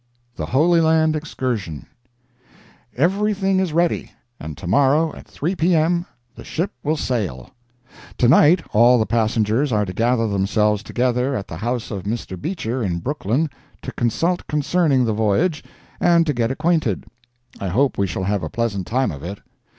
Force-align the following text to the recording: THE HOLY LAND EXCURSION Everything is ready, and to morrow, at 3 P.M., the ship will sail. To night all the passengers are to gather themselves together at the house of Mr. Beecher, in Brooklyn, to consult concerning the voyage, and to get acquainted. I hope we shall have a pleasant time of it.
THE 0.35 0.47
HOLY 0.47 0.81
LAND 0.81 1.15
EXCURSION 1.15 1.85
Everything 2.97 3.59
is 3.59 3.71
ready, 3.71 4.09
and 4.39 4.57
to 4.57 4.65
morrow, 4.65 5.13
at 5.15 5.27
3 5.27 5.53
P.M., 5.55 6.07
the 6.33 6.43
ship 6.43 6.71
will 6.81 6.97
sail. 6.97 7.51
To 8.17 8.27
night 8.27 8.63
all 8.73 8.97
the 8.97 9.05
passengers 9.05 9.71
are 9.71 9.85
to 9.85 9.93
gather 9.93 10.27
themselves 10.27 10.81
together 10.81 11.35
at 11.35 11.47
the 11.47 11.57
house 11.57 11.91
of 11.91 12.05
Mr. 12.05 12.35
Beecher, 12.35 12.81
in 12.81 12.97
Brooklyn, 12.97 13.47
to 13.83 13.91
consult 13.91 14.47
concerning 14.47 15.05
the 15.05 15.13
voyage, 15.13 15.63
and 15.99 16.25
to 16.25 16.33
get 16.33 16.49
acquainted. 16.49 17.05
I 17.59 17.67
hope 17.67 17.99
we 17.99 18.07
shall 18.07 18.23
have 18.23 18.41
a 18.41 18.49
pleasant 18.49 18.87
time 18.87 19.11
of 19.11 19.21
it. 19.23 19.37